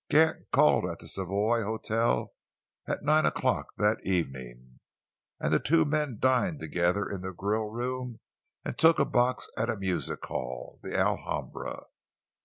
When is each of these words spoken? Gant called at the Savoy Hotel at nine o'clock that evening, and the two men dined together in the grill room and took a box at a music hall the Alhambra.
Gant 0.09 0.49
called 0.51 0.87
at 0.89 0.97
the 0.97 1.07
Savoy 1.07 1.61
Hotel 1.61 2.33
at 2.87 3.03
nine 3.03 3.27
o'clock 3.27 3.67
that 3.77 4.03
evening, 4.03 4.79
and 5.39 5.53
the 5.53 5.59
two 5.59 5.85
men 5.85 6.17
dined 6.19 6.59
together 6.59 7.07
in 7.07 7.21
the 7.21 7.31
grill 7.33 7.67
room 7.69 8.19
and 8.65 8.75
took 8.79 8.97
a 8.97 9.05
box 9.05 9.47
at 9.55 9.69
a 9.69 9.75
music 9.77 10.25
hall 10.25 10.79
the 10.81 10.97
Alhambra. 10.97 11.83